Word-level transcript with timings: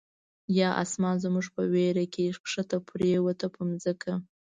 یا 0.59 0.69
آسمان 0.83 1.15
زموږ 1.23 1.45
په 1.55 1.61
ویر 1.73 1.97
کی، 2.13 2.25
ښکته 2.49 2.77
پر 2.87 2.99
یووته 3.13 3.47
په 3.55 3.61
ځمکه 3.83 4.13